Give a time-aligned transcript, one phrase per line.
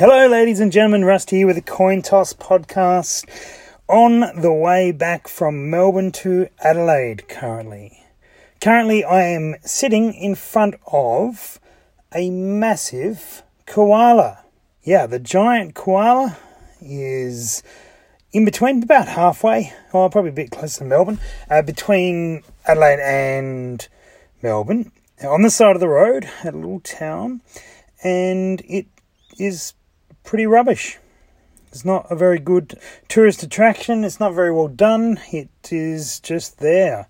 [0.00, 1.04] Hello, ladies and gentlemen.
[1.04, 3.28] Rust here with the Coin Toss podcast
[3.86, 8.02] on the way back from Melbourne to Adelaide currently.
[8.62, 11.60] Currently, I am sitting in front of
[12.14, 14.42] a massive koala.
[14.82, 16.38] Yeah, the giant koala
[16.80, 17.62] is
[18.32, 21.20] in between, about halfway, oh, probably a bit closer to Melbourne,
[21.50, 23.86] uh, between Adelaide and
[24.42, 24.92] Melbourne,
[25.22, 27.42] on the side of the road a little town,
[28.02, 28.86] and it
[29.38, 29.74] is
[30.24, 30.98] pretty rubbish.
[31.68, 32.78] It's not a very good
[33.08, 34.02] tourist attraction.
[34.02, 35.20] It's not very well done.
[35.32, 37.08] It is just there.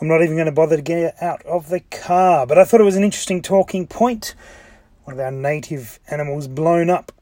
[0.00, 2.46] I'm not even going to bother to get out of the car.
[2.46, 4.34] But I thought it was an interesting talking point.
[5.04, 7.12] One of our native animals blown up.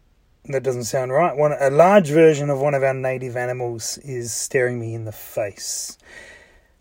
[0.46, 1.34] That doesn't sound right.
[1.34, 5.12] One, a large version of one of our native animals is staring me in the
[5.12, 5.96] face.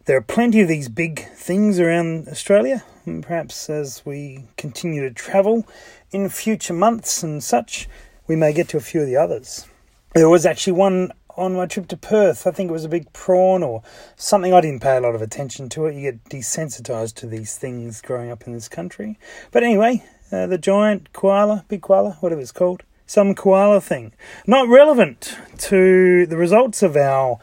[0.05, 5.13] There are plenty of these big things around Australia, and perhaps as we continue to
[5.13, 5.65] travel
[6.11, 7.87] in future months and such,
[8.27, 9.67] we may get to a few of the others.
[10.13, 12.45] There was actually one on my trip to Perth.
[12.45, 13.81] I think it was a big prawn or
[14.15, 14.53] something.
[14.53, 15.95] I didn't pay a lot of attention to it.
[15.95, 19.17] You get desensitized to these things growing up in this country.
[19.51, 24.13] But anyway, uh, the giant koala, big koala, whatever it's called, some koala thing.
[24.45, 27.39] Not relevant to the results of our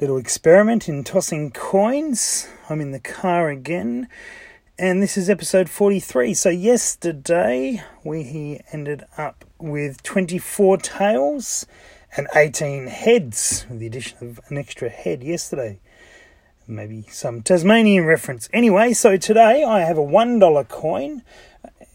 [0.00, 2.48] little experiment in tossing coins.
[2.68, 4.08] I'm in the car again
[4.80, 6.32] and this is episode 43.
[6.32, 11.66] So, yesterday we ended up with 24 tails
[12.16, 15.80] and 18 heads, with the addition of an extra head yesterday.
[16.66, 18.48] Maybe some Tasmanian reference.
[18.54, 21.24] Anyway, so today I have a $1 coin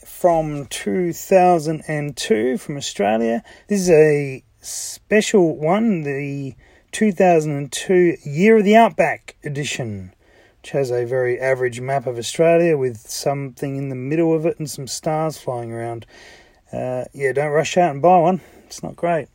[0.06, 3.44] from 2002 from Australia.
[3.68, 6.54] This is a special one, the
[6.92, 10.14] 2002 Year of the Outback edition
[10.66, 14.58] which has a very average map of Australia with something in the middle of it
[14.58, 16.08] and some stars flying around.
[16.74, 18.42] Uh, yeah, don't rush out and buy one.
[18.66, 19.28] It's not great.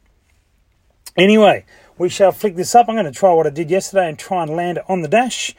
[1.16, 1.64] Anyway,
[1.96, 2.88] we shall flick this up.
[2.88, 5.08] I'm going to try what I did yesterday and try and land it on the
[5.08, 5.54] dash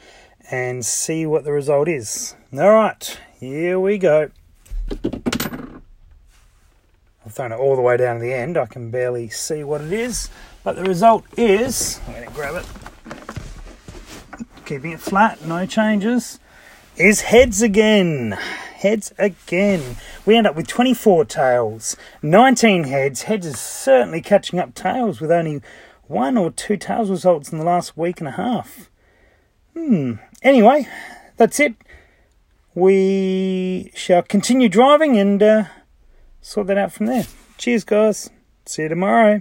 [0.51, 2.35] and see what the result is.
[2.51, 4.29] All right, here we go.
[5.01, 5.81] I've
[7.29, 8.57] thrown it all the way down to the end.
[8.57, 10.29] I can barely see what it is,
[10.65, 12.01] but the result is.
[12.07, 12.90] I'm going to grab it
[14.71, 16.39] keeping it flat, no changes,
[16.95, 18.31] is heads again.
[18.31, 19.97] Heads again.
[20.25, 23.23] We end up with 24 tails, 19 heads.
[23.23, 25.61] Heads is certainly catching up tails with only
[26.03, 28.89] one or two tails results in the last week and a half.
[29.73, 30.13] Hmm.
[30.41, 30.87] Anyway,
[31.35, 31.75] that's it.
[32.73, 35.63] We shall continue driving and uh,
[36.39, 37.25] sort that out from there.
[37.57, 38.29] Cheers, guys.
[38.65, 39.39] See you tomorrow.